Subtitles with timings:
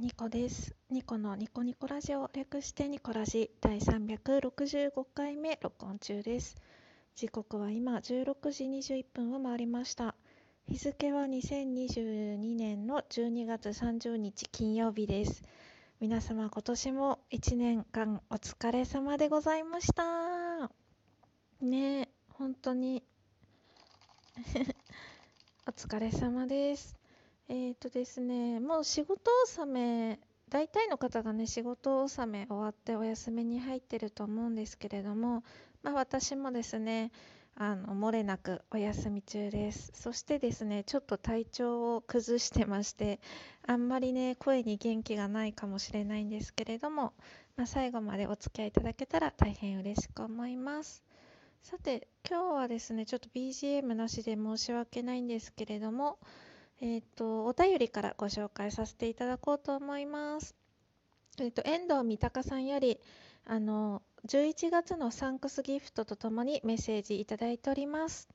[0.00, 0.76] ニコです。
[0.90, 6.54] ニコのニコニコラジオ略してニコラジ第365回目録音中です。
[7.16, 10.14] 時刻は今16時21分を回りました。
[10.68, 15.42] 日付は2022年の12月30日金曜日です。
[15.98, 20.70] 皆様今年も1年間お疲れ様でございました。
[21.60, 23.02] ねえ、本当に
[25.66, 26.97] お疲れ様です。
[27.50, 35.42] えーとですね、もう仕事納め、大体の方がね、仕事納め終わってお休みに入ってると思うんですけれども、
[35.82, 37.10] まあ私もですね、
[37.54, 39.92] あの、漏れなくお休み中です。
[39.94, 43.18] そしてですね、ちょっと体調を崩してまして、
[43.66, 47.14] あんまりね、声に元気がないかもしれないんですけれども、
[47.56, 51.02] まあ最後までお付き合いいただけたら大変嬉しく思います。
[51.62, 56.18] さて、今日はですね、ちょっと BGM なしで申し訳ないんですけれども、
[56.80, 60.54] えっ、と、お便りからご紹介させていただこうと思います。
[61.40, 63.00] えっ、と、遠藤三鷹さんより、
[63.44, 68.28] あの、11月のサンクスギフトとともにメッセージいただいております。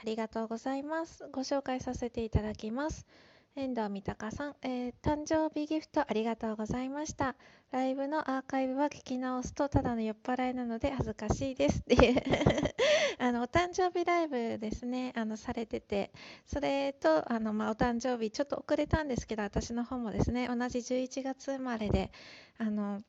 [0.00, 1.28] ありがとうございます。
[1.32, 3.06] ご紹介させていただきます。
[3.54, 7.36] 遠藤三鷹さん、えー誕生日ギフトありがとうございました。
[7.70, 11.80] ライブのアーカイブは聞き直すとただの酔っ払いなので恥ずかしいです。
[11.80, 12.22] っていう
[13.18, 15.12] あのお誕生日ライブですね。
[15.14, 16.12] あのされてて。
[16.46, 22.10] それとあの、まあ、お誕生日ちょっと遅れたんですけど私の方もですね同じ11月生まれで
[22.56, 23.02] あの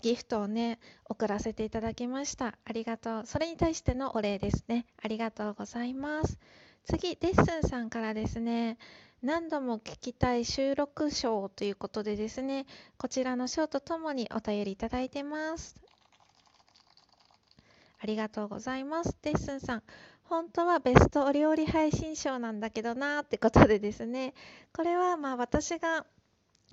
[0.00, 2.56] ギフトをね送らせていただきました。
[2.64, 3.22] ありがとう。
[3.26, 4.86] それに対してのお礼ですね。
[5.02, 6.38] ありがとうございます。
[6.84, 8.78] 次レッスンさんからですね
[9.22, 12.66] 何度も聞きたい収録賞ということでですね
[12.98, 15.76] こちらの賞とともにお便りいただいてます
[18.04, 19.16] ありがとうございます。
[19.22, 19.82] レッスンさん、
[20.24, 24.34] 本当はベストお料理配信賞なんだけどなーってことでですね、
[24.76, 26.04] これはまあ私が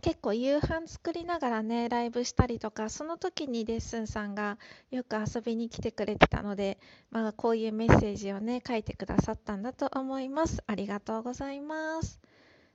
[0.01, 4.57] 結構夕飯作りながらね、ライブしたりとか、その時にレッスンさんが
[4.89, 6.79] よく遊びに来てくれてたので、
[7.11, 10.63] まあこういうメッセージをね、書いてくださったんだと思います。
[10.65, 12.19] ありがとうございます。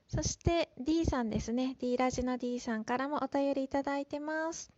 [0.07, 4.71] そして D さんですね、D ラジの D さんからもお便りいただいてます。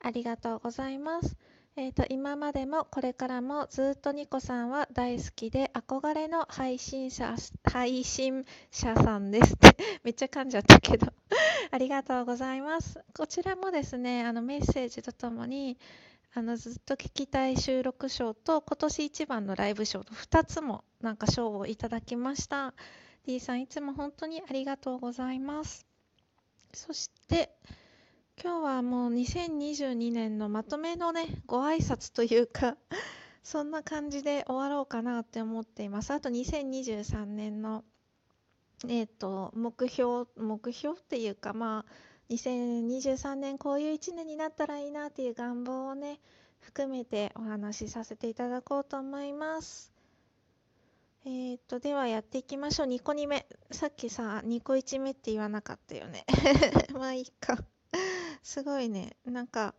[0.00, 1.36] ありがとうございます。
[1.78, 11.06] えっ、と、今までもこれからもずっとニコさんは大好きで憧れの配信者、配信者さんですって めっちゃ噛んじゃったけど
[11.70, 13.00] ありがとうございます。
[13.16, 15.78] こちらもですね、あのメッセージとともに、
[16.34, 22.74] あのずっと聞きたい収録賞と今年一番のライブ賞と2つもなんか賞をいただきました。
[23.24, 25.86] D さんいつも本当にありがとうございます。
[26.74, 27.56] そして、
[28.40, 32.76] 今日はもう2022年のまとめのね、ご挨拶というか、
[33.42, 36.12] そんな感じで終わろうかなって思っています。
[36.12, 37.84] あと2023年の、
[38.86, 46.20] えっ、と、目標、目標っていうか、まあ、2023年こういう1年になったらいいなっていう願望をね、
[46.60, 49.92] 含めてお話しさせていただこうと思います。
[51.24, 52.86] えっ、と、ではやっていきましょう。
[52.86, 53.48] 2個2目。
[53.72, 56.24] さっきさ、2個1目って言わなかったよね。
[56.94, 57.58] まあいいか。
[58.48, 59.14] すごいね。
[59.26, 59.74] なんか、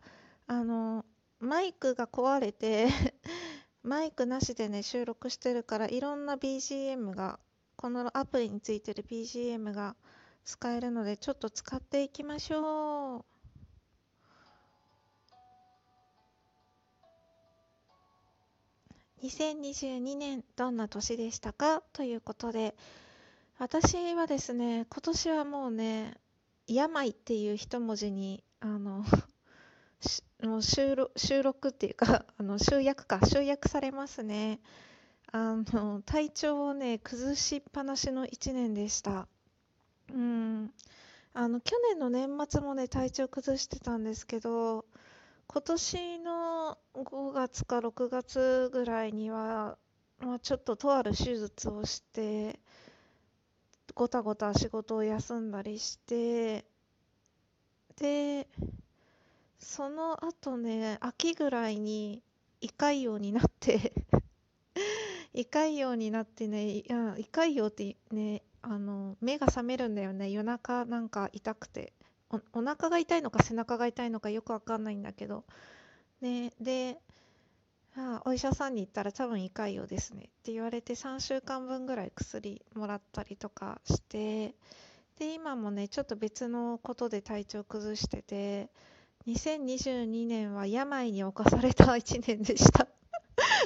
[0.46, 1.04] あの、
[1.40, 2.86] マイクが壊れて
[3.82, 7.40] マイクなしでね、収録してるから、いろんな BGM が、
[7.74, 9.96] このアプリについてる BGM が
[10.44, 13.24] 使えるので、ちょっと使っていきましょう。
[19.26, 21.82] 2022年どんな年でしたか？
[21.92, 22.76] ということで、
[23.58, 26.14] 私はですね、今年はもうね、
[26.68, 29.04] 病っていう一文字に、あの、
[30.42, 34.60] もう収録収録っていうか、 あの集約か、集約されますね。
[35.32, 39.28] あの、体調をね、崩しっぱなしの一年でした。
[40.12, 40.74] うん。
[41.32, 44.84] あの、去年の年末もね、体調崩してたんですけど、
[45.46, 49.78] 今年の5月か6月ぐらいには、
[50.18, 52.60] まあ、ちょっととある手術をして、
[53.94, 56.64] ごたごた仕事を休んだりして、
[58.00, 58.48] で、
[59.58, 62.22] その後ね、秋ぐらいに
[62.60, 63.92] 胃潰瘍になって
[65.32, 70.30] 胃潰瘍になってね、胃潰瘍ってね、あの、目が覚めるんだよね。
[70.30, 71.92] 夜中なんか痛くて。
[72.30, 75.44] お、お腹が痛いのか背中が痛いのかよくわかんないんだけど。
[76.20, 76.98] ね、で、
[77.96, 84.54] あお医者さんに行ったら多分胃潰瘍ですねって言われて3週間分ぐらい薬もらったりとかして、
[85.20, 88.70] で、今もね、ちょっと別のことで体調崩してて、
[89.26, 92.88] 2022年は病に侵された 1年でした。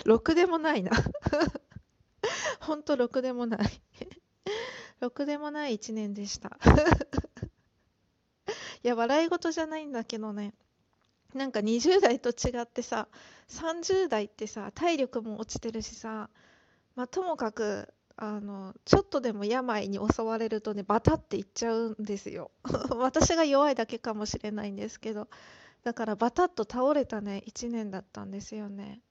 [0.05, 0.91] ろくでもないな。
[2.59, 3.81] ほんとろくでもない。
[4.99, 6.59] ろくでもない1年でした
[8.83, 10.55] いや笑い事じゃないんだけどね
[11.35, 13.09] なんか20代と違ってさ
[13.49, 16.31] 30代ってさ体力も落ちてるしさ
[16.95, 22.51] まあともかくあのちょっとでも病に襲われるとねバタっていっちゃうんですよ。
[22.97, 25.29] 私が弱いだけかもしれないんですけど。
[25.85, 29.03] だからバタッと倒れたね1年だったんですよね。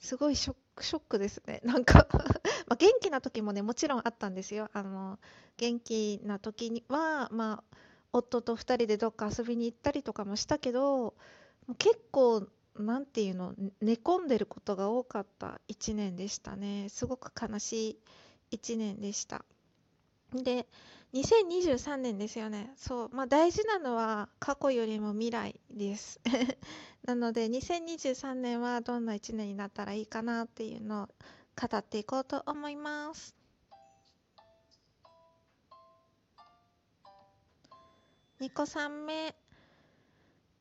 [0.00, 1.60] すごいショックショックですね。
[1.64, 2.08] なんか
[2.66, 4.68] ま元気な時もねもちろんあったんですよ。
[4.72, 5.18] あの
[5.56, 7.76] 元気な時にはまあ
[8.12, 11.14] 夫と2人でどっか遊びに行ったりとかもしたけど
[11.78, 16.88] 結構何て言うの寝込んでることが多かった1年でしたね。
[16.88, 17.98] すごく悲しい
[18.52, 19.44] 1年でした。
[20.32, 20.66] で
[21.12, 22.72] 2023年ですよね。
[22.76, 26.20] そうまあ大事なのは過去よりも未来です。
[27.04, 31.08] なので2023年はどんな1年になったらいいかなっていうのを
[31.60, 33.34] 語っていこうと思います。
[38.40, 39.34] 2個3目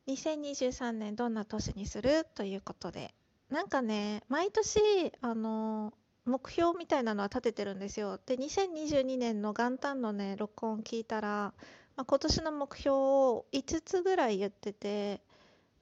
[0.08, 2.26] 2023年どんな年にする？
[2.34, 3.14] ということで。
[3.50, 4.80] なんかね毎年
[5.22, 5.94] あの
[6.30, 8.20] 目標みたいなのは立ててるんですよ。
[8.26, 11.54] で2022年の元旦のね録音聞いたら、
[11.96, 15.22] まあ、今年の目標を5つぐらい言ってて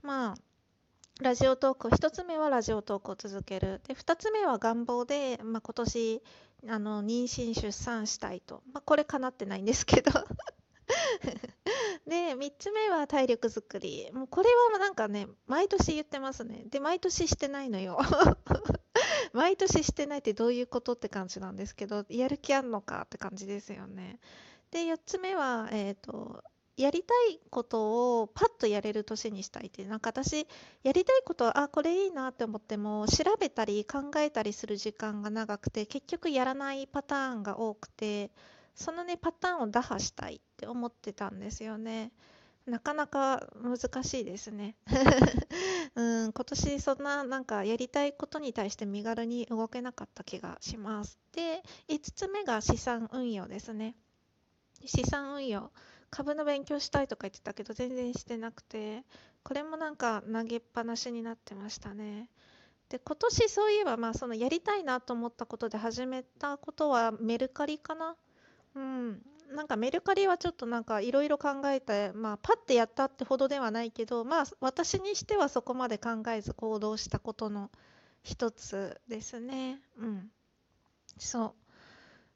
[0.01, 0.35] まあ
[1.19, 3.81] ラジオトーク1つ目はラジオトークを続ける。
[3.87, 6.21] で2つ目は願望で、まあ、今年
[6.69, 10.11] あの妊娠出産したいと、まあ、これかなってないんですけど。
[12.07, 14.09] で3つ目は体力づくり。
[14.13, 16.63] もうこれはなんかね毎年言ってますね。
[16.69, 17.99] で毎年してないのよ。
[19.33, 24.19] 毎年してないってどういうことって感じなんですけどやる気あんのかって感じですよね。
[24.71, 26.43] で4つ目はえっ、ー、と
[26.77, 29.83] やりたいことをパッとやれる年にしたいって。
[29.85, 30.47] なんか私
[30.83, 38.31] やりたいことはあこれいいなって思っても調べたり考えたりする時間が長くて結局やらないパターンが多くて
[38.75, 42.11] そのねパターンを打破したいって思ってたんですよね。
[42.67, 44.75] なかなか難しいですね。
[45.95, 51.17] うん今年そんななんかやりたいことに対して身軽に動けなかった気がします。
[51.31, 53.95] で5つ目が資産運用ですね。
[54.85, 55.71] 資産運用。
[56.09, 59.03] 株の勉強したいとか言ってたけど全然してなくて
[59.43, 62.29] これもなんか投げっぱなしになってましたね。
[62.89, 68.15] で今年そういえばまあそのやりたいなと思ったことで始めたことはメルカリかな。
[68.75, 77.71] うん、なんかメルカリはちょっとなんかいろいろ考えて、まあ、パッてやったってほどではないけど、まあ、私にしてはそこまで考えず行動したことの
[78.23, 79.81] 一つですね。
[79.97, 80.31] うん。
[81.17, 81.53] そう。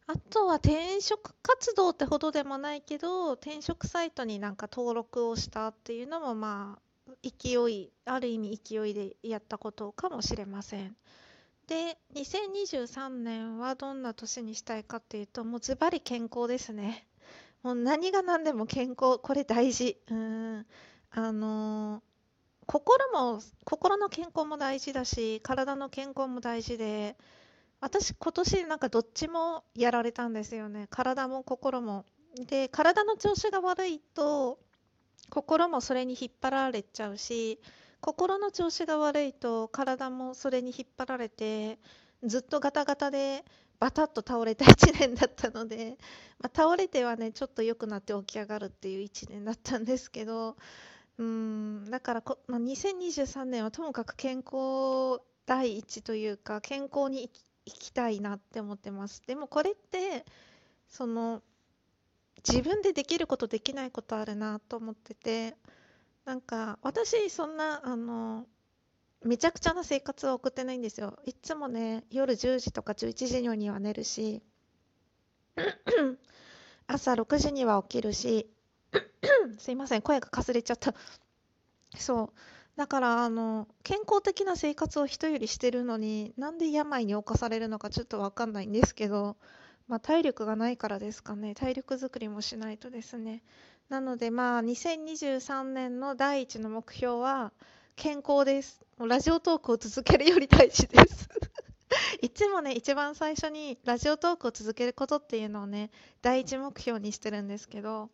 [0.08, 10.96] あとは転職活動ってほどでもないけど、転職サイトになんか登録をしたっていうのも、まあ、勢い、ある意味勢いでやったことかもしれません。
[11.68, 17.08] で2023年はどんな年にしたいかっていうともうズバリ健康ですね。
[17.64, 19.98] もう何が何でも健康これ大事。
[20.10, 20.66] うん。
[21.12, 22.02] あのー、
[22.66, 27.18] 心も心の健康も大事だし体の健康も大事で
[27.82, 30.88] 私今年なんかどっちもやられたんですよね。
[30.90, 32.06] 体も心も。
[32.48, 34.58] で体の調子が悪いと
[35.30, 37.60] 心もそれに引っ張られちゃうし
[38.02, 41.80] 心の調子が悪いと体もそれに引っ張られて
[42.24, 43.46] ずっとガタガタで
[43.80, 45.98] バタッと倒れた1年だったので、
[46.40, 50.56] まあ、倒れてはねちょっと良くなって起き上がるっていう1年だったんですけど
[51.18, 57.30] うんだからこ、まあ、2023年はともかく健康第一というか健康に
[57.66, 59.22] 生きたいなって思ってます。
[59.28, 60.26] でもこれって
[60.88, 61.42] その
[62.48, 65.56] 自分でできることできないことあるなと思ってて
[66.26, 68.46] なんか私そんなあの
[69.24, 71.20] めちゃくちゃな生活は送ってないんですよ。
[71.26, 74.42] いつもね夜10時とか11時には寝るし
[76.88, 78.50] 朝6時には起きるし
[79.60, 80.94] すいません声がかすれちゃった。
[81.98, 82.40] そう。
[82.78, 89.36] だからあの健康的な生活を人よりしてるのになんで病に侵されるのかちょっと分かんないんですけど、
[89.88, 91.54] まあ、体力がないからですかね。
[91.54, 93.44] 体力づくりもしないとですね。
[93.92, 97.52] なのでまあ2023年の第一の目標は
[97.98, 98.80] 健康です。
[98.98, 101.28] もうラジオトークを続けるより大事です
[102.24, 108.10] いつもね、一番最初にラジオトークを続けることっていうのをね、第一目標にしてるんですけど、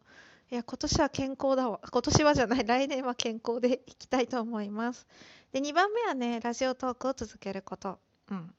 [0.50, 1.80] いや、今年は健康だわ。
[1.92, 5.06] 今年はじゃない、来年は健康でいきたいと思います。
[5.52, 8.00] で、2番目はね、ラジオトークを続けること。
[8.32, 8.52] うん。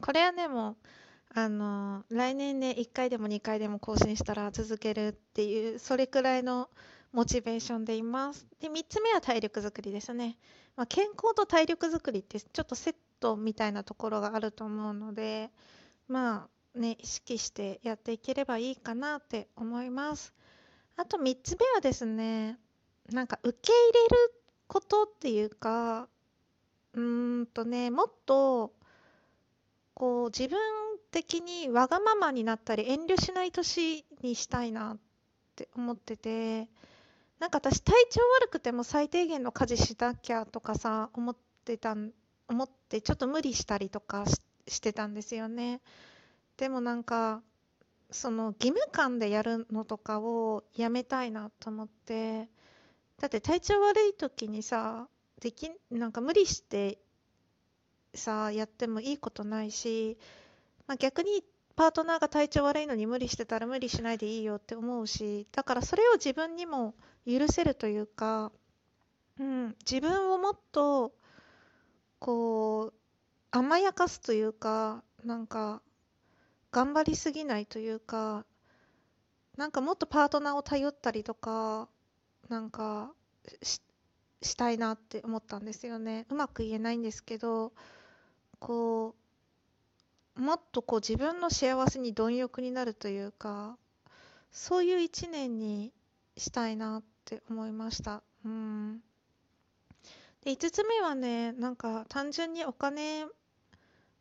[0.00, 0.76] これはね、もう、
[1.44, 6.68] あの来年ね1回でも2回でも更新したら続けるっていうそれくらいの
[7.12, 10.36] モチベーションでいますで3つ目は体力づくりですね、
[10.76, 15.50] まあ、健康と体力づくりってちょっとセットみたいなところがあると思うので
[16.08, 20.32] まあね、意識してやっていければいいかなって思います。
[20.96, 22.58] あと3つ目はですね、
[23.10, 26.08] なんか受け入れることっていうか、
[26.94, 28.72] うーんとね、もっと、
[29.98, 30.56] こう自分
[31.10, 34.98] 的にわがままになったり遠慮しない年にしたいなっ
[35.56, 36.68] て思ってて、
[37.40, 41.96] なんか私体調悪くても最低限の家事しなきゃとかさ、思ってた、
[42.46, 44.24] 思ってちょっと無理したりとか
[44.68, 45.80] してたんですよね。
[46.56, 47.42] でもなんか、
[48.12, 52.48] その義務感でやるのとかをやめたいなと思って、
[53.18, 55.08] だって体調悪い時にさ、
[55.40, 56.98] でき、なんか無理して
[58.18, 60.18] さ、やってもいいことないし、
[60.86, 61.42] まあ、逆に
[61.76, 66.94] パートナーが体調悪いのに無理してたら無理しないでいいよって思うし、だからそれを自分にも
[67.26, 68.50] 許せるというか、
[69.38, 71.12] うん、自分をもっと、
[72.18, 72.94] こう、
[73.50, 75.80] 甘やかすというか、なんか、
[76.72, 78.44] 頑張りすぎないというか、
[79.56, 81.88] なんかもっとパートナーを頼ったりとか、
[82.48, 83.12] なんか
[83.62, 83.80] し、
[84.42, 86.26] したいなって思ったんですよね。
[86.30, 87.72] うまく言えないんですけど、
[88.58, 89.14] こ
[90.36, 93.76] う、もっとこう自分の幸せに貪欲になるというか、
[94.50, 95.92] そういう一年に
[96.36, 98.22] したいなって思いました。
[98.44, 99.00] うん。
[100.44, 103.26] で、5つ目はね、なんか単純にお金、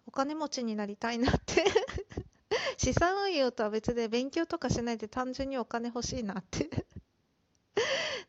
[0.07, 1.65] お金持ちになりたいなって
[2.77, 6.69] 資産運用とは別で勉強とかしないで単純にお金欲しいなって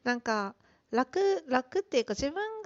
[0.02, 0.54] なんか
[0.90, 2.57] 楽楽っていうか自分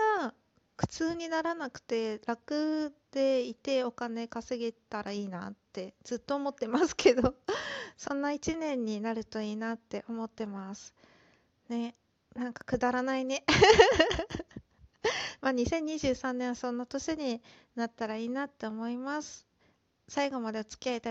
[0.76, 7.34] 苦痛にならなくて楽でいてお金稼げたらいいなってずっと思ってますけど
[7.96, 10.94] そんな一年になるといいなって思ってます。
[11.68, 11.94] ね
[12.34, 13.44] なんかくだらないね。
[15.42, 17.42] まあ2023年はそんな年に
[17.74, 19.46] なったらいいなって思います。
[20.08, 21.10] 最後までお付き合いいた